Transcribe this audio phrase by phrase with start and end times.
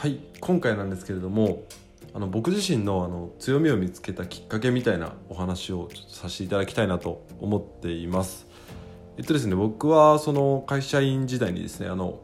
[0.00, 0.18] はい。
[0.40, 1.64] 今回なんですけれども
[2.14, 8.46] あの僕自身のあの強みを見つけたきっかけみたいなお話をちょっとさせていただきたいなと思っています。
[9.18, 12.18] えっとですね僕はその会社員時代にですねあの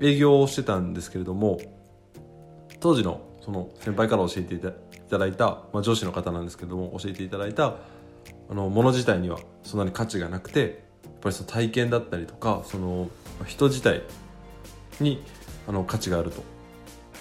[0.00, 1.60] 営業をしてたんですけれども
[2.80, 7.76] 当時のその先輩から教えていただいた、まあ、上司の方なんですけども教えていただいた
[8.48, 13.10] あのもの自体にはそんなに価値がなくてやっぱりその体験だったりとかその
[13.44, 14.00] 人自体
[14.98, 15.22] に
[15.68, 16.58] あの価値があると。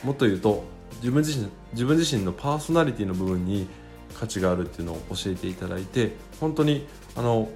[0.04, 0.64] もっと言うと
[0.98, 3.68] 自分自身自分自身のパーソナリティの部分に
[4.18, 7.50] 価値があるっていうのを教えていただいて本当にあの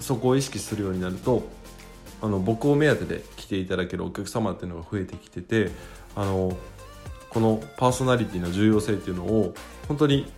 [0.00, 1.44] そこを意識するようになると
[2.20, 5.70] あの僕を目当てで来ていただけるお客様っていうのが増えてきてて
[6.16, 6.56] あの
[7.30, 9.54] このパーソナリティの重要性っていうのを
[9.88, 10.30] 本当に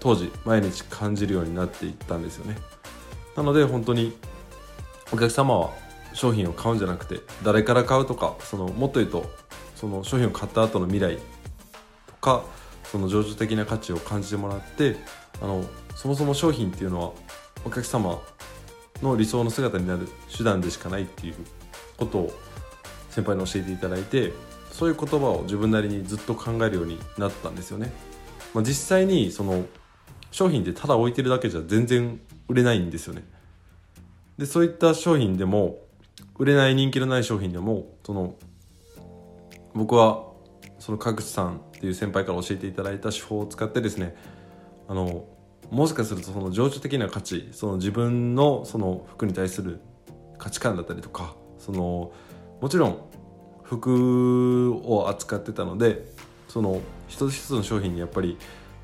[0.00, 2.56] 当時毎日感じるようになっていったんですよね。
[3.36, 4.16] なので本当に
[5.12, 5.70] お客様は
[6.12, 9.30] 商品を買うんじゃなくて誰から買うとかそのもっと言うと
[9.78, 11.18] その商品を買った後の未来
[12.08, 12.42] とか
[12.82, 14.96] その情緒的な価値を感じてもらって
[15.40, 17.12] あのそもそも商品っていうのは
[17.64, 18.20] お客様
[19.02, 21.34] の理想の姿になる手段でしかないっていう
[21.96, 22.32] ことを
[23.10, 24.32] 先輩に教えていただいて
[24.72, 27.92] そういう言葉を自分なりにずっと考えるようになったんですよね。
[28.54, 29.64] まあ、実際にその
[30.32, 33.22] 商品ってただ置いてるだけじゃ全然売れないんですよね。
[34.38, 35.78] でそういった商品でも
[36.36, 38.34] 売れない人気のない商品でもその
[39.74, 40.24] 僕は
[40.78, 44.14] その角地さんっていう先輩から教えていただいた手法を使ってですね
[44.88, 45.24] あの
[45.70, 49.80] もしかするとその情緒的な価値その自分のその服に対する
[50.38, 52.12] 価値観だったりとかその
[52.60, 52.98] もちろん
[53.62, 56.06] 服を扱ってたので
[56.48, 58.38] その一つ一つの商品にやっぱり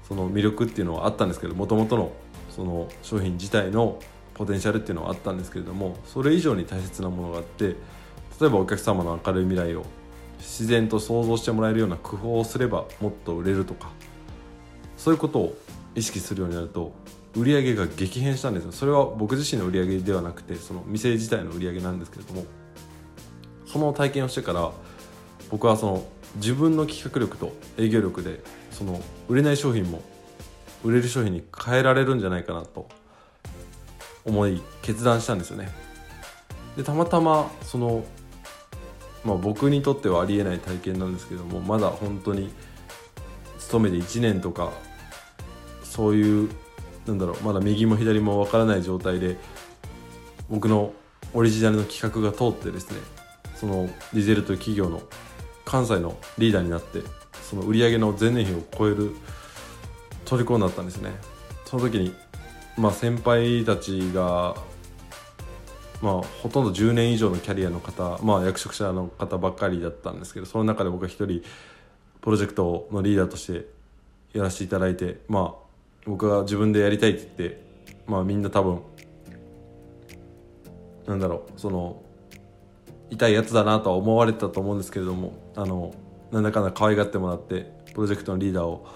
[0.07, 2.13] その魅力っていうのはあったんですけどもともとの
[2.51, 3.99] その商品自体の
[4.35, 7.77] ポテンシャルっていうのはあったんですけれどもそれ以上に大切なものがあって
[8.41, 9.87] 例えばお客様の明るい未来を
[10.39, 13.91] 自然と想像してもらえるような工夫をすればもっと売れるとか
[14.97, 15.59] そういうことを
[15.95, 16.93] 意識するようになると
[17.37, 18.73] 売り上げが激変したんですよ。
[18.73, 22.45] それは僕自身の売り上げではなくてその店自体の売り上げなんですけれども
[23.67, 24.71] その体験をしてから
[25.51, 30.03] 僕はその自分の企画力と営業力でその売れない商品も
[30.85, 32.89] 売れる商品に変えられるんじゃないかなと
[34.25, 35.71] 思い決断したんですよね。
[36.77, 38.05] でたまたまその
[39.25, 42.51] まあ僕にとってはありえない体験なんですけどもまだ本当に
[43.59, 44.73] 勤めて1年とか
[45.83, 46.51] そういう
[47.07, 49.37] なんだろうまだ右も左もわからない状態で
[50.49, 50.93] 僕の
[51.33, 52.99] オリジナルの企画が通ってですね
[53.57, 55.03] そのディゼルという企業の
[55.65, 57.01] 関西のリーダーになって
[57.43, 59.15] その売り上げの前年比を超える
[60.25, 61.13] 虜になったんですね。
[61.65, 62.15] その時に
[62.77, 64.57] まあ先輩たちが
[66.05, 71.43] まあほとんど10年以上のキャリアの方まあ役職者の方ばっかりだったんですけどその中で僕は一人
[72.21, 73.67] プロジェクトのリーダーとして
[74.35, 75.65] やらせていただいてまあ
[76.05, 77.65] 僕が自分でやりたいって言って
[78.07, 78.83] まあみんな多分
[81.07, 82.03] なんだろうその
[83.09, 85.95] 痛いやつだなとは思われてたと思うんですけれどもあの
[86.33, 88.87] なんだかんだ可愛がってもらってプロジェクトのリーダーを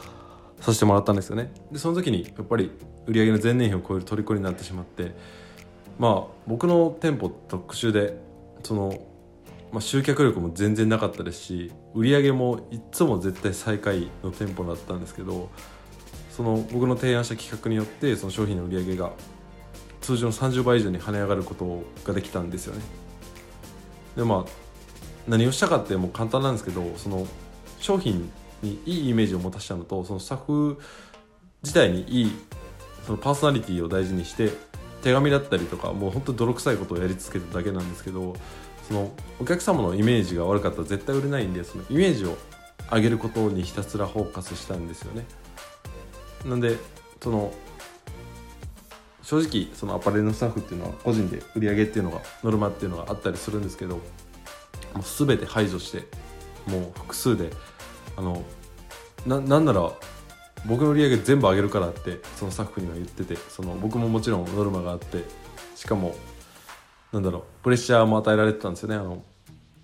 [0.61, 1.53] させてもらったんですよね。
[1.73, 2.71] でその時にやっぱり
[3.07, 5.15] 売上の前年比を超える虜になってしまって
[5.99, 8.19] まあ僕の店舗特殊で
[8.63, 8.99] その、
[9.73, 15.51] まあ、集客力も全然なかったですし売り上げもいつも絶対最下位の店舗だったんですけど
[16.31, 19.13] その僕の提案した企画によってその商品の売り上げが
[20.01, 22.83] 通常の30倍以上に跳ね上がることができたんですよね。
[24.17, 24.69] でまあ
[25.27, 27.27] 何をしたかってもう簡単なんですけどその
[27.81, 28.31] 商品
[28.63, 30.81] にいいイメージを持たせたのとそのスタッフ
[31.63, 32.33] 自体にいい
[33.05, 34.53] そのパーソナリティを大事にして
[35.03, 38.35] 手紙だったりとかもう本当泥臭いことをやり続けただけなんですけど
[38.87, 42.37] そのお客様のイメージが悪かったら絶対売れないんでそのイメージを
[42.91, 45.27] 上げることにひたすらフォーカスしたんですよね。
[46.47, 46.77] なんで
[47.21, 47.53] その
[49.23, 54.01] 正直そのアパレルのスタッフっていうのは個人で売り上げっていうのがノルマっていうのがあったりするんですけども
[55.01, 56.05] う全て排除して
[56.67, 57.51] もう複数で
[58.17, 58.43] あの
[59.27, 59.93] ななんなら
[60.67, 65.25] 僕の売り上げ全部上げるからってそのスタッフには言っててその僕ももちろんノルマがあって
[65.75, 66.15] しかも
[67.13, 68.97] なんだろうプレッシャーも与えられてたんですよね。
[68.97, 69.23] あの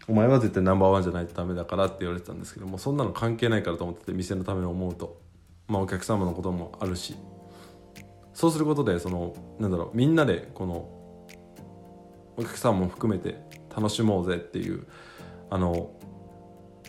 [0.07, 5.19] お前は絶対ナンバーワンじゃないとダメだからって言われてたんですけどもそんなの関係ないからと思ってて店のために思うと。
[5.67, 7.17] まあお客様のこともあるし。
[8.35, 10.89] そうすることでそのなんだろうみんなでこの
[12.37, 13.39] お客さんも含めて
[13.75, 14.87] 楽しもうぜっていう
[15.51, 15.91] あの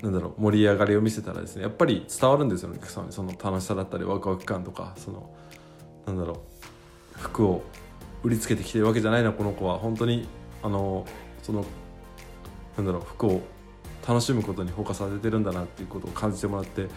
[0.06, 3.12] なんだろう盛り上がりを見せたらですねやっぱり伝わるんですよねお客様に。
[3.12, 5.34] その楽しさだったりワクワク感とかその
[6.06, 6.44] なんだろ
[7.18, 7.64] う服を
[8.22, 9.80] 売りつけてきてるわけじゃないなこの子は。
[9.80, 10.28] 本当に
[10.62, 11.06] あの
[11.42, 11.66] その
[12.78, 13.42] なんだろう服を
[14.08, 16.88] 楽しむことにフォーカスされてるんだなっていうことを感じてもらって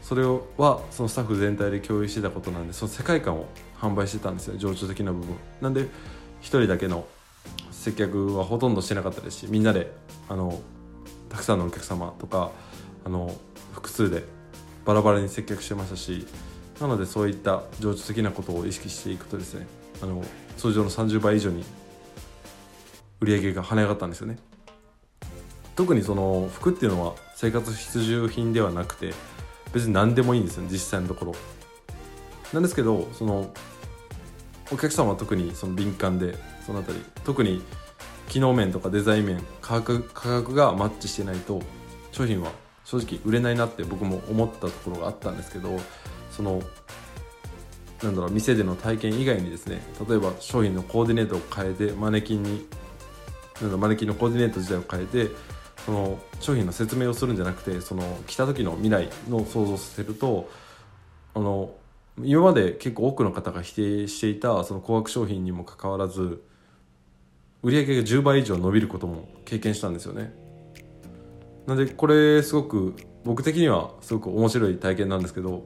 [0.00, 3.46] それはそのスタッフ全体で共有してたことなんでその世界観を
[3.80, 5.34] 販売してたんですよ情緒的な部分。
[5.60, 5.88] なんで1
[6.42, 7.04] 人だけの
[7.72, 9.92] 接客はほとんどしてなかったですしみんなで
[10.28, 10.60] あの
[11.34, 12.52] たくさんのお客様とか
[13.04, 13.34] あの
[13.72, 14.22] 複数で
[14.84, 16.28] バラバラに接客してましたし
[16.80, 19.66] なのでそういった情緒的なことを意識していくとですね
[20.00, 20.22] あの
[20.56, 21.64] 通常の30倍以上に
[23.20, 24.38] 売り上げが跳ね上がったんですよね。
[25.74, 29.12] 特にその服っていうのは生活必需品ではなくて
[29.72, 31.34] 別に何でもいいんですよ実際のところ。
[32.52, 33.52] なんですけどその
[34.70, 37.60] お客様は特にその敏感でそのあたり特に
[38.28, 41.60] 機能面とかデザイン面価格価格がマッチしてないと
[42.12, 42.50] 商品は
[42.84, 45.78] 正直売れないなって僕も思ったところがあったんですけど
[46.30, 46.62] その
[48.02, 52.66] なんだろう店での体験以外にですね例えば商品のコーディネートを変えてマネキンに
[53.60, 55.34] なんだマネキンのコーディネート自体を変えて
[55.86, 60.50] その商品の説明をするんじゃなくてその来た時の未来の想像させると
[61.34, 61.74] あの
[62.22, 66.42] 今まで結構多くの方が否定していたその高額商品にもかかわらず
[67.64, 70.32] 売上が10倍以上伸びることも経験したんですよね。
[71.66, 72.94] なんでこれすごく
[73.24, 75.62] 僕的にはすごく面白い体験なんですけど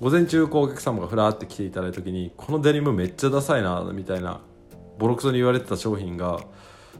[0.00, 4.40] 午前中こうお客様がふらーって来ていただいた時にこのデニムめっちゃダサいなみたいな
[4.98, 6.40] ボロクソに言われてた商品が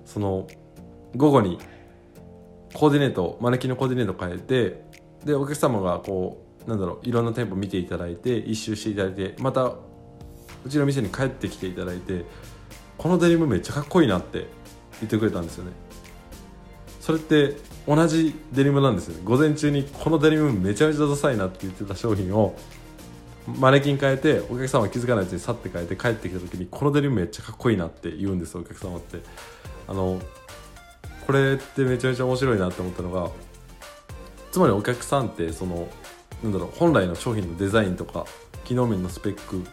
[0.05, 0.47] その
[1.17, 1.59] 午後に
[2.75, 4.85] コーディネートマネキンのコーディネート変えて
[5.25, 12.27] でお客様がこうなんだろういろんな店舗見ていただいて一周していただいてまたうちの店に帰ってきていただいて
[12.99, 14.46] このデニムめっちゃかっこいいなって
[15.00, 15.73] 言ってくれたんですよね。
[17.00, 17.56] それって
[17.87, 19.23] 同じデニムなんですよね。
[19.25, 22.56] 午前中にこのデニムめちゃめちゃダサいなって言ってた商品を
[23.58, 29.19] マネキン変えてお客様は気づかないうちに去って変えて帰ってきた時にこのデニムめっちゃかっこいいなって言うんですよお客様って。
[29.87, 30.20] あの
[31.26, 33.31] これってめちゃめちゃ面白いなって思ったのが
[34.52, 35.88] つまりお客さんってその
[36.43, 38.26] なんだろう本来の商品のデザインとか
[38.64, 39.64] 機能面のスペック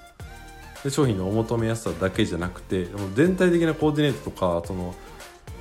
[0.84, 4.96] で商品のお求めやすさだけじゃなくて全体的なコーディネートとかその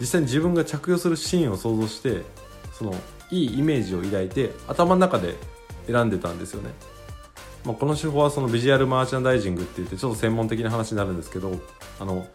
[0.00, 2.22] 実際に自分が着用するシーンを想像して
[2.72, 2.94] その
[3.30, 5.36] いいイメージを抱いて頭の中で
[5.86, 6.70] 選んでたんですよね、
[7.64, 11.52] まあ、この手法はそのビジュアルマーチャンダイジングって言ってちょっと専門的な話になるんですけど
[11.98, 12.26] あの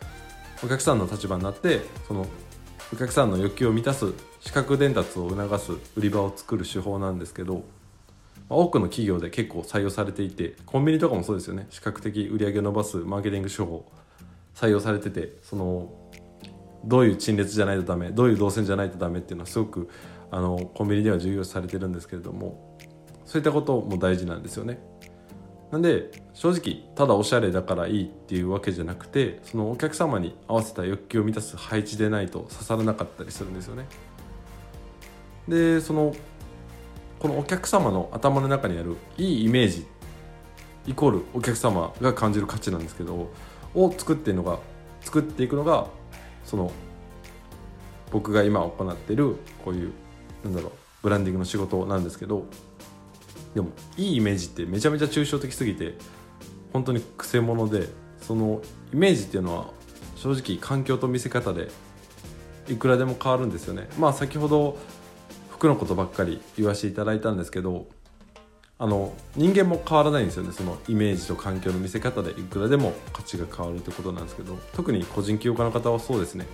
[0.63, 2.27] お客さんの立場になってその
[2.93, 7.63] お客さんの欲求を満たす視覚伝達を促す売り場を作る手法なんですけど
[8.49, 13.91] 多くの企業で結構採用されていてコンビニとかもそうですよね視覚的売り上げを伸ばすマーケティング手法
[14.53, 15.89] 採用されててその
[16.85, 19.89] どういう陳列じゃないとダメどういう動線じゃないとダメっていうのはすごく
[20.29, 22.77] あのコンビニでは重要視されてるんですけれども
[23.25, 24.79] そういったことも大事なんですよね。
[25.71, 33.87] なんで正直ただおしゃれだからいいっていうわけじゃなくてそのお客様に合わせた欲求を満たす配置でないと刺さらなかったりするんですよね。
[35.47, 36.13] でその
[37.25, 39.87] このお客様の頭の中にあるいいイメージ
[40.85, 43.31] イコールお客様が感じる価値なんですけど
[43.73, 44.59] を作っているのが
[45.01, 45.87] 作っていくのが
[46.43, 46.71] その
[48.11, 49.91] 僕が今行っているこういう
[50.43, 52.45] なんだろうブランディングの仕事なんですけど
[53.55, 55.95] でもいいイメージってめちゃめちゃ抽象的すぎて
[56.73, 57.87] 本当にくせ者で
[58.21, 58.61] その
[58.93, 59.65] イメージっていうのは
[60.15, 61.69] 正直環境と見せ方で
[62.69, 63.89] いくらでも変わるんですよね。
[63.97, 64.77] まあ先ほど
[65.55, 67.87] 服のことばっかり言わせていただいたんですけど
[68.77, 70.51] あの人間も変わらないんですよね。
[70.51, 76.45] そのイメージと環境の見せ方でいくらでも価値が変わるってことなんですけど特に個人起業家の方はそうですね。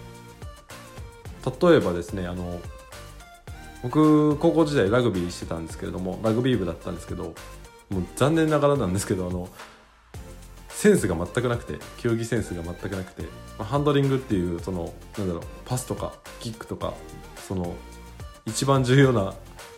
[1.43, 2.60] 例えばですねあの
[3.81, 7.34] 僕高校時代ラグビーしてたんですけれどもラグビー部だったんですけど
[7.89, 9.50] もう残念ながらなんですけどあの
[10.70, 13.24] センスが全くなくて競技センスが全くなくて、
[13.58, 16.93] ま、ハンドリングっていうそのなんだろうパスとかキックとか
[17.48, 17.74] その
[18.45, 19.33] 一番重要な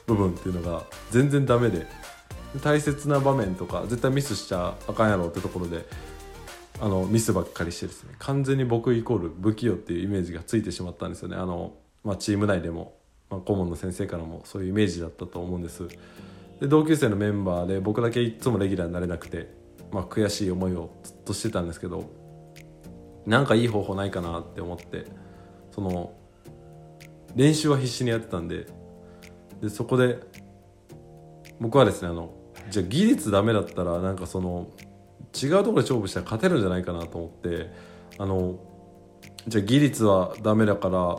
[0.06, 1.88] 部分っていうのが全然ダメで
[2.62, 5.86] 大切な場面とか絶対ミスしちゃあかんやろってところで
[6.82, 8.14] あのミスばっかりしてですね。
[8.20, 11.36] 完全に僕イコール不器用っていうイメージがついてしまったんですよね。
[11.36, 12.98] あの、まあ、チーム内でも、
[13.30, 15.88] まあ、顧問の先生からもそういうイメージだったと思うんです。
[16.60, 19.50] で同級生のメンバーで僕だけいつもレギュラーになれなくて、
[19.92, 22.10] まあ、悔しい思いをずっとしてたんですけど
[23.26, 25.06] なんかいい方法ないかなって思って
[25.72, 26.14] その
[27.36, 28.68] 練習は必死にやってたんで。
[29.62, 30.20] でそこで
[31.62, 32.34] 僕はですねあの
[32.70, 34.68] じゃあ技術ダメだったらなんかその
[35.42, 37.72] 違うところで勝負したら勝てるんじゃないかなと思って
[38.18, 38.60] あの
[39.48, 41.18] じゃあ技術はダメだから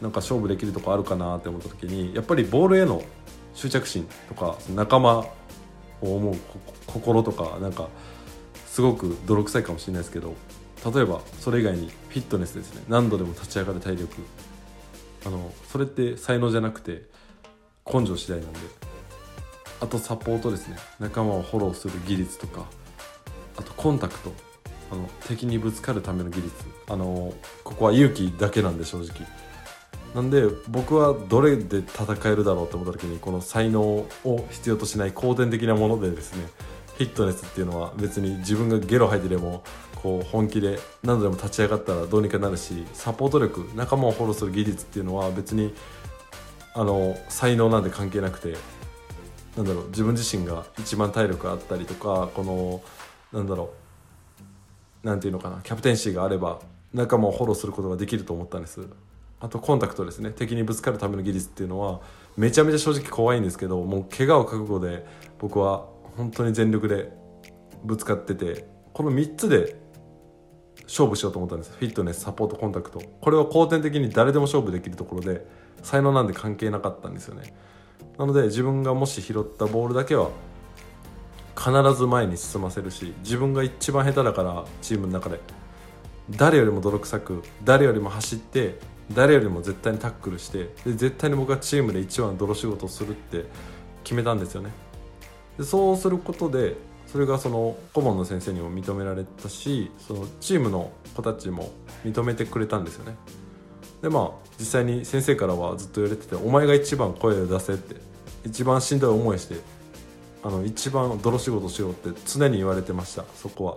[0.00, 3.02] なんか勝負できるとこあるかなって思った時にやっぱりボールへの
[3.52, 5.26] 執着心とか仲間を
[6.00, 6.36] 思う
[6.86, 7.88] 心とかなんか
[8.66, 10.34] すごく泥臭いかもしれないですけど
[10.90, 12.82] 例えばそれ以外にフィットネスですね。
[12.88, 14.22] 何度でも立ち上がる体力。
[15.26, 17.02] あのそれって才能じゃなくて
[17.86, 18.58] 根性次第なんで。
[19.80, 20.76] あとサポートですね。
[20.98, 22.64] 仲間をフォローする技術とか
[23.56, 24.32] あとコンタクト。
[24.90, 26.54] あの敵にぶつかるための技術。
[26.88, 29.26] あのここは勇気だけなんで正直。
[30.14, 34.08] なんで僕はどれで戦えるだろうと思った時にこの才能を
[34.50, 36.46] 必要としない後天的なものでですね
[36.96, 39.64] フィットネスっていうのは別に自分がゲロ吐いてでも
[39.96, 45.74] こう本気で何度でも立ち上がったらどうにかなるしサポート力仲間をフォローする技術っていうのは別に
[46.74, 48.56] あの才能なんて関係なくて
[49.56, 52.82] なんだろう自分自身が一番体力あったりとかこの
[53.32, 53.72] なんだろ
[55.02, 56.60] うなんていうのかなキャプテンシーがあれば
[56.92, 58.86] 仲間をフォローすることができると思ったんです。
[59.40, 60.30] あとコンタクトですね。
[60.30, 62.00] 敵にぶつかるための技術っていうのは
[62.36, 65.04] めちゃめちゃ正直怖いんですけどもう怪我を覚悟で
[65.38, 65.86] 僕は
[66.16, 67.12] 本当に全力で
[67.84, 69.76] ぶつかっててこの3つで
[70.84, 71.72] 勝負しようと思ったんです。
[71.72, 73.00] フィットネスサポートコンタクト。
[73.20, 75.46] これは後天的に誰でも勝負できるところで
[75.82, 77.54] 才能なんで関係なかったんですよね。
[78.18, 80.30] なので自分がもし拾ったボールだけは
[81.56, 85.40] 必ず前に進ませるし自分が一番下手だからチームの中で。
[86.30, 88.78] 誰よりも泥臭く誰よりも走って
[89.12, 93.44] 誰よりも絶対にタックルしてで絶対に僕はチームで一番泥仕事をするって
[94.04, 94.70] 決めたんですよね。
[95.58, 101.70] でそうすることでそれがその顧問の先生にも認められたしそのチームの子たちも
[102.04, 103.16] 認めてくれたんですよね。
[104.02, 107.96] でまあ実際に先生からはずっと言われてて「お前が一番声を出せ」って
[108.44, 109.56] 一番しんどい思いして
[110.42, 113.76] あの一番泥仕事しようって常に言われてましたそこは。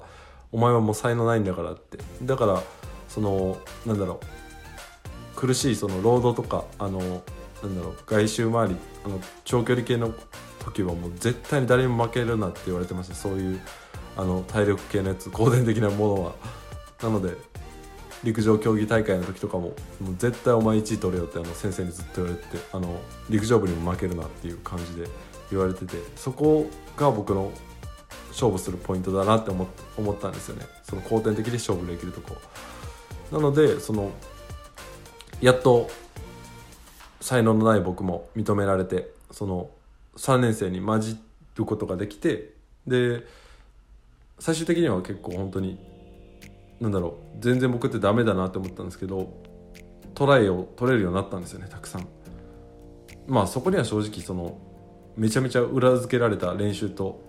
[0.51, 1.97] お前はもう才能ないんだからって。
[2.23, 2.63] だから
[3.09, 4.19] そのなんだろ
[5.35, 10.13] う苦しいその労働とかあのなんだろう外周回りあの長距離系の
[10.67, 13.61] 時はもう絶対に誰にも負けるなって言われてましたそういう
[14.15, 16.35] あの体力系のやつ後天的なものは。
[17.01, 17.35] なので
[18.23, 22.41] 陸上競技大会の時とかももう絶対お前1位取れよってあの先生にずっと言われて
[22.73, 25.07] あの陸上部にも負けるなっていう感じで
[25.51, 27.51] 言われててそこが僕の
[28.29, 30.65] 勝負するポイントだなって思思ったんですよね。
[30.83, 32.35] その後天的に勝負できるとこ。
[33.31, 34.11] なのでその
[35.39, 35.87] やっと
[37.21, 39.69] 才能のない僕も認められてその
[40.17, 41.17] 3年生に混じ
[41.55, 42.53] ることができて
[42.85, 43.23] で
[44.39, 45.79] 最終的には結構本当に
[46.79, 49.33] なんだろう全然僕ってダメだなって思ったんですけど
[50.13, 52.07] トライを取れるようになったんですよねたくさん。
[53.27, 54.57] まあそこには正直その
[55.15, 57.21] めちゃめちゃ裏付けられた練習と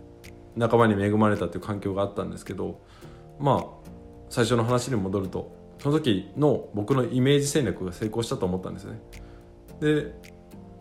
[0.56, 2.80] 仲間に恵まれたっていう環境があったんですけど
[3.38, 3.64] まあ
[4.30, 9.00] 最初の話に戻るとその時の僕のイメージ戦略が成功したと思ったんですね。
[9.80, 10.37] で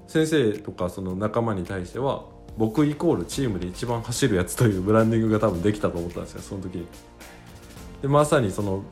[0.07, 2.23] 先生とかその仲間に対しては
[2.57, 6.87] 僕イコールチームで一番走るやつというブランディングが多分できたと思ったんですよその時
[8.01, 8.83] でまさにその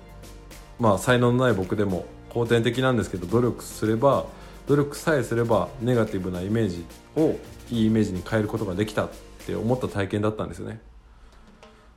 [0.80, 4.26] まあ才能のない僕でも後天的なんですけど努力すれば
[4.68, 7.40] 努力さえすればネガティブなイメージを
[7.72, 9.10] いいイメージに変えることができたっ
[9.46, 10.82] て思った体験だったんですよね、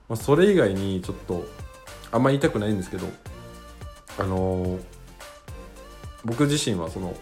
[0.08, 1.44] まあ、それ以外にちょっと
[2.12, 3.06] あんま言いたくないんですけど
[4.18, 4.80] あのー、
[6.24, 7.14] 僕自身はその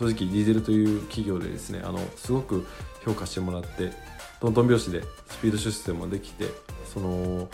[0.00, 2.66] 正直ディーゼルという企業でですねあのすごく
[3.04, 3.92] 評価してもらって
[4.40, 6.46] トントン拍子でスピード出世もできて
[6.86, 7.48] その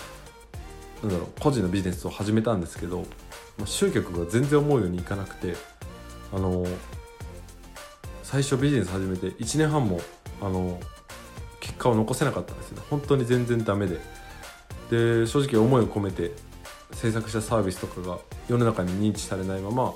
[1.03, 3.05] なんだろう個人のビジネスを始めたんですけど、
[3.59, 5.57] ま、集客が全然思うようにいかなくて
[6.33, 6.65] あの
[8.23, 10.00] 最初ビジネス始めて1年半も
[10.41, 10.79] あの
[11.59, 12.85] 結果を残せなかったんですよね。
[12.88, 13.99] 本当に全然ダメで。
[14.91, 16.31] で正直思いを込めて
[16.93, 19.95] 制作したサービスとかが世の中に認知されないまま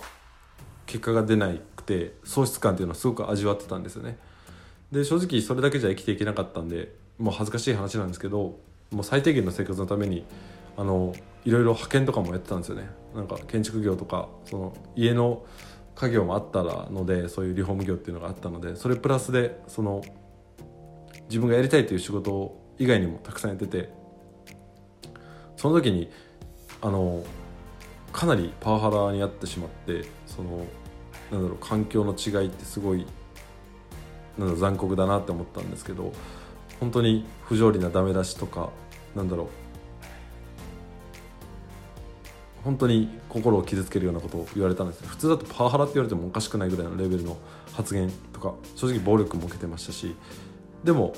[0.86, 4.16] 結果が出ないくて喪失感っていうのはすごく味わってたんですよね。
[4.92, 8.58] で正直それだけじゃ生きていけなかったんでもう恥ずかしい話なんですけど
[8.90, 10.24] もう最低限の生活のために
[10.76, 12.88] あのいろいろ派遣とかもやってたんですよね。
[13.14, 15.44] なんか建築業とかその家の
[15.94, 20.02] 家業もあったのでそういうリフォーム業っていうのがあったのでそれプラスでその
[21.28, 23.90] 自分がやりたいという仕事以外にもたくさんやってて
[25.56, 26.10] その時に
[26.80, 27.22] あの
[28.12, 30.64] かなりパワハラにあってしまってその
[31.30, 33.06] なんだろう環境の違いってすごい
[34.38, 36.12] なんだ残酷だなって思ったんですけど
[36.80, 38.70] 本当に不条理なダメ出しとか
[39.14, 39.46] なんだろう
[42.64, 47.38] 本当に心を傷つけるようなことを言われたんです普通だとパワハラって言われてもおかしくないぐらいのレベルの
[47.72, 50.14] 発言とか正直暴力も受けてましたし
[50.84, 51.14] でも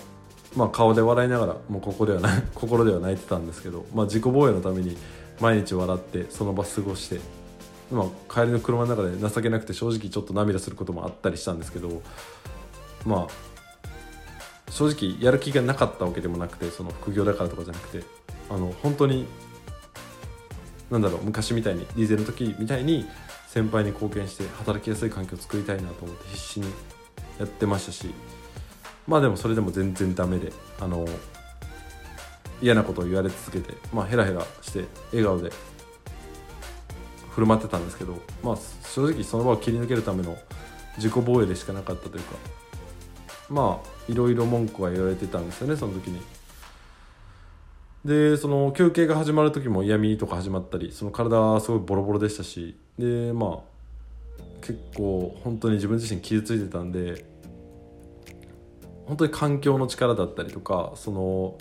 [0.57, 4.97] まあ顔で笑いながらもうここではない 心では泣いてたんですけど、まあ、自己防衛のために
[5.41, 7.19] 毎日笑ってその場過ごして、
[7.93, 12.03] まあ、帰りの車の中で情けなくて正直ちょっと涙することもあったりしたんですけど
[13.05, 18.05] まあ正直やる気がなかったわけでもなくてその副業だからとかじゃなくて
[18.49, 19.27] あの本当に
[20.91, 23.07] なんだろう昔みたいにディーゼルの時みたいに
[23.49, 26.67] 先輩に貢献して働きやすい環境を作りたいなと思って必死に
[27.39, 28.15] やってましたし
[29.07, 31.07] まあでもそれでも全然ダメであの
[32.63, 35.51] 嫌なことを言われ続けてまあヘラヘラして笑顔で
[37.35, 40.37] 振る舞ってたんですけどまあ正直その場を切り抜けるための
[40.97, 42.35] 自己防衛でしかなかったというか
[43.49, 46.21] まあいろいろ文句は言われてたんですよねその時に。
[48.05, 53.73] でその休憩が始まる時も嫌味とか始まったりその体はすごいボロボロでしたしでまあ
[54.61, 57.25] 結構本当に自分自身傷ついてたんで
[59.07, 61.59] 本当に環境の力だったりとかその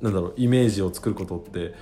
[0.00, 1.74] なんだろうイメージを作ることって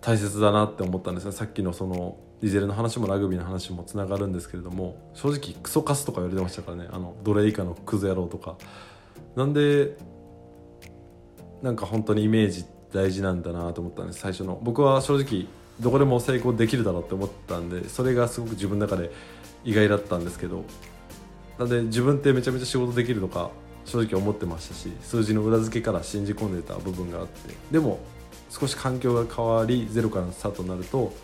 [0.00, 1.32] 大切だなって思ったんですね。
[1.32, 6.88] さっきのそのディゼルの話もラグビーの話もつながるんですけれども正直クソカスとか言われてましたからね。
[6.90, 8.56] あの奴隷以下のクズ野郎とか。
[9.36, 9.96] なんで
[11.62, 14.20] なんか本当にイメージ大事なんだなと思ったんです。
[14.20, 14.58] 最初の。
[14.62, 15.46] 僕は正直
[15.80, 19.10] どこでも成功できるだろうって思ったんでそれがすごく自分の中で
[19.64, 20.64] 意外だったんですけど。
[21.58, 23.50] なんで自分ってめちゃめちゃ仕事できるとか
[23.84, 27.54] 正直思ってましたし数字の裏付けから信じ込んでた部分があって。
[27.70, 27.98] でも
[28.50, 31.14] 少し環境が変わりゼロからのスタートになると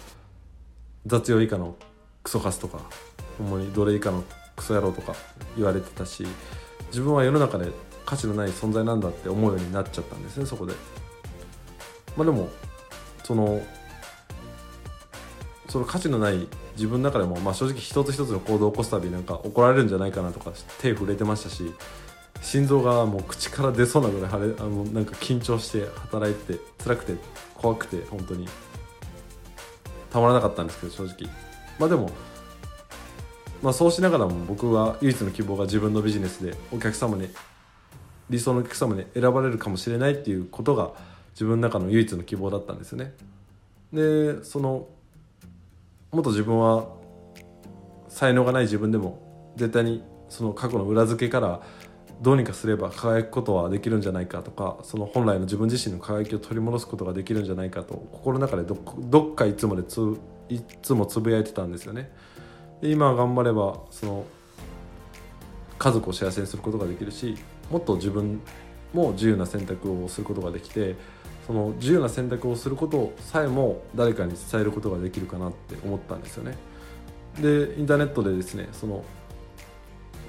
[1.07, 1.75] 雑用以下の
[2.23, 2.81] クソカスとか
[3.39, 4.25] ほんまに奴隷以下の
[4.57, 5.15] クソ野郎とか
[5.57, 6.27] 言われてたし
[6.89, 7.71] 自分は世の中で
[8.05, 10.73] 価値のない存在なんだって思うようになっちゃったんですねそこで。
[12.17, 12.49] まあでも
[13.25, 13.61] その
[15.69, 21.75] その価値のない自分の中でも、まあ、正直一つ一つの行動を起こすたびなんか怒られるんじゃないかなとか手震えてましたし
[22.43, 27.15] 心臓がもう口から出そうなぐらい腫れあのなんか緊張して働いて辛くて
[27.55, 28.49] 怖くて本当に
[30.11, 31.31] たまらなかったんですけど正直。
[31.79, 32.11] まあでも
[33.63, 37.29] まあそうしながらも僕は唯一の希望が自分のビジネスでお客様に
[38.31, 40.93] 理想のお客様に選ばれるかもしれないっていうことが
[41.33, 43.15] 自分の中の唯一の希望だったんですよね。
[43.93, 44.89] でその
[46.13, 46.89] もっと自分は
[48.09, 51.61] 才能がない自分でも絶対にその過去の裏付けから
[52.23, 60.01] どうにかすれば輝くことはできるんじゃないかとかその本来の自分自身の輝きを取り戻すことができるんじゃないかと心の中でどっかいつもでつ
[60.49, 62.11] いつもつぶやいてたんですよね。
[62.81, 64.25] で今頑張ればその
[65.79, 67.37] 家族を幸せにすることができるし
[67.71, 68.41] もっと自分
[68.95, 70.95] も自由な選択をすることができて
[71.47, 76.57] その自由な選択をすることさえも誰かに伝えることができるかなって思ったんですよね。
[77.41, 79.05] でインターネットでですねその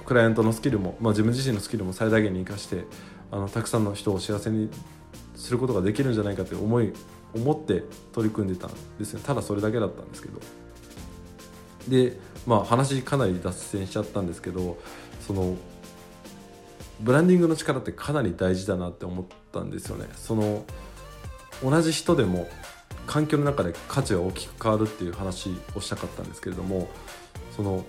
[0.08, 2.84] クライアントのスキルも、まあ、自分自身のスキルも最大限に生かして
[3.30, 4.70] あのたくさんの人を幸せに
[5.36, 6.94] することができるんじゃないかという思い
[7.34, 10.40] 思って取り組んでたんですねただそれだけだったんですけど。
[11.88, 14.78] でまあ話かなり脱線しちゃったんですけど
[15.26, 15.56] その
[17.00, 20.06] ブランディングの力ってかなり大事だなって思ったんですよね。
[20.16, 20.64] その
[21.62, 22.48] 同じ人でも
[23.06, 26.88] 環境の中で価値が大きく変わるっていう話をしたかったんですけれども
[27.54, 27.84] その、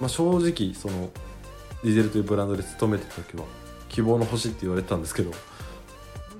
[0.00, 1.10] まあ、正直その
[1.84, 3.44] ディゼルというブランドで勤めてた時は
[3.88, 5.30] 希望の星って言われてたんですけど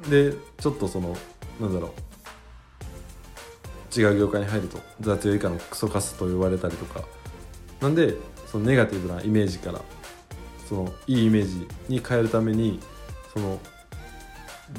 [0.08, 1.16] でちょっとその
[1.60, 1.94] なんだろ
[3.94, 7.02] う違う業界に入ると雑用以下のクソカスと言われたりとか
[7.80, 8.14] なんで
[8.46, 9.80] そのネガティブなイメージから
[10.68, 12.80] そのいいイメージに変えるために
[13.32, 13.58] その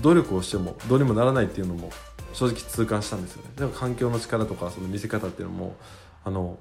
[0.01, 1.89] 努力をしてもどうにもならないっていうのも
[2.33, 3.49] 正直痛感したんですよね。
[3.55, 5.75] だから環境の力とかその見せ方っていうのも
[6.23, 6.59] あの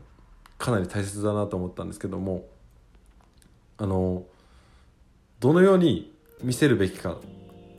[0.59, 2.46] かなり大切だなと思ったんですけども
[3.79, 4.25] あの
[5.41, 7.19] どのように見せるべきか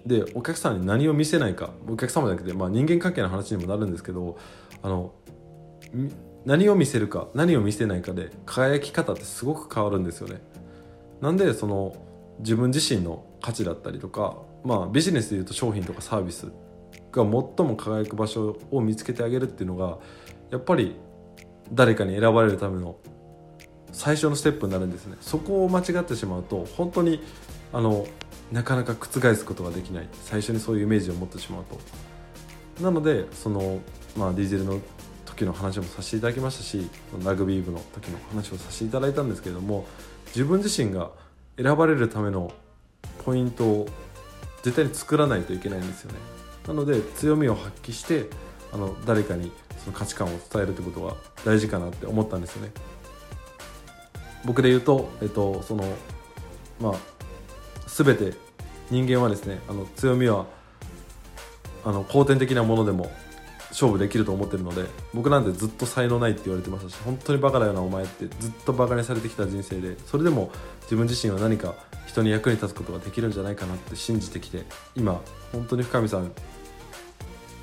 [0.05, 4.37] でお客さんに何を見せないかお客様じゃなくて、まあ、人間関係の話にもなるんですけど
[4.81, 5.13] あの
[6.45, 10.41] 何を見せるか何を見せないかで輝き方ってすごく変わるんですよね。
[11.19, 11.95] なんでその
[12.39, 16.51] 自分自身の価値だったりとか、まあ、ビジネスでいうと商品とかサービス
[17.11, 19.97] が最も輝く場所を見つけてあげるっていうのが
[20.51, 20.95] やっぱり
[21.73, 22.97] 誰かに選ばれるための
[23.91, 25.17] 最初のステップになるんですね。
[25.21, 27.21] そこを間違ってしまうと本当に
[27.73, 28.07] あの
[28.51, 30.09] なかなか覆すことができない。
[30.23, 32.83] 最初にそういうイメージを持ってしまうと。
[32.83, 33.79] なのでその、
[34.15, 34.79] まあ、ディーゼルの
[35.25, 36.89] 時の話もさせていただきましたし
[37.23, 39.85] ラグビー部の時の話をさせていただいたんですけれども
[40.27, 41.11] 自分自身が
[41.57, 42.51] 選ばれるための
[43.23, 43.87] ポイントを
[44.63, 46.17] 絶対に作らないといけないんですよね。
[46.67, 48.27] なので強みを発揮して
[48.73, 49.51] あの誰かに
[49.83, 52.71] その価値観を伝えるってことが大事かなって思ったんですよね。
[54.47, 55.83] 僕で言うと、えっと、その
[56.79, 56.93] まあ
[57.85, 58.33] 全て
[58.89, 60.45] 人間はですねあの強みは
[61.83, 63.11] あの後天的なものでも
[63.71, 70.49] 勝負できると思ってるので僕なんてずっと才能ないって言われてましたし本当にバカだよなお前ってずっとバカにされてきた人生でそれでも
[70.83, 74.63] 自分自身は何か人に役に立つことができるんじゃないかなって信じてきて
[74.95, 76.31] 今本当に深見さん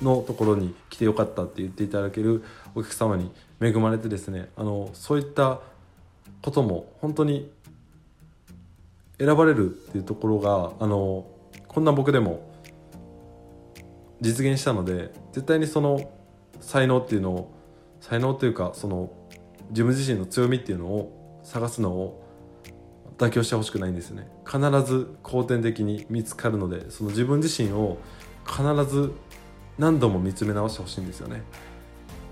[0.03, 2.43] のところに来てよかったって言っていただける
[2.75, 5.61] お客様に恵まれてですねあのそういった
[6.45, 7.51] ことも本当に
[9.17, 11.25] 選ばれるっていうところがあの
[11.67, 12.53] こんな僕でも
[14.21, 16.11] 実現したので絶対にその
[16.59, 17.51] 才能っていうのを
[17.99, 19.11] 才能というかその
[19.69, 22.23] 自分自身の強みっていうのを探すのを
[23.17, 24.27] 妥協してほしくないんですよね。
[24.45, 27.97] 必ず後天的に見つかるのでその自分自身を
[28.45, 29.13] 必ず
[29.79, 31.41] 何度も見つめ直してほしいんですよね。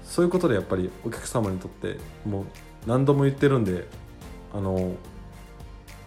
[0.04, 1.98] そういうことでやっぱりお客様にとって
[2.28, 2.46] もう
[2.86, 3.88] 何度も言ってるんで
[4.54, 4.96] あの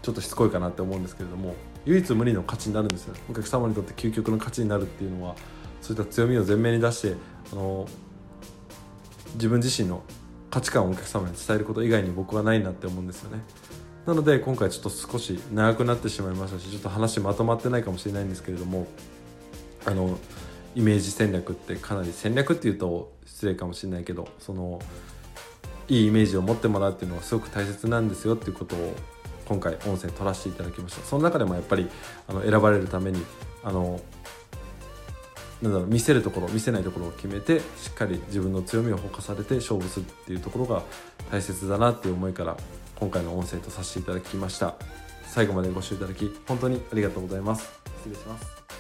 [0.03, 1.55] ちょっとしつこいかなって思うんですけれども
[1.85, 3.15] 唯一無二の価値になるんですよ。
[3.31, 5.35] お客様にとって究極の価値になるっていうのは
[5.81, 7.15] そういった強みを前面に出して
[7.53, 7.87] あの
[9.35, 10.03] 自分自身の
[10.51, 13.43] 価値観をお客様に伝えること以外に僕はないなって思うんですよね。
[14.07, 18.87] なので今回ちょっと少し長くなってしまいましたしちょっと話まとまってないかもしれないんですけれども
[19.85, 20.19] あの
[20.77, 24.81] イメージ戦略ってかなり戦略っていうと失礼かもしれないけどその
[25.89, 28.95] いいイメージを持ってもらうっていうのはすごく大切なんですよっていうことを
[29.47, 31.05] 今回音声取らせていただきました。
[31.07, 31.89] その中でもやっぱり
[32.29, 33.25] あの選ばれるために
[33.63, 34.01] あの
[35.63, 40.83] なんだろう見せるところ見せないところを決めてしっかり自分の強みをフォーカスされて勝負するっていうところが
[41.31, 42.57] 大切だなっていう思いから
[42.97, 44.75] 今回の音声とさせていただきました。
[45.25, 47.71] 最後までご視聴いただき本当にありがとうございます。
[47.99, 48.56] 失礼します。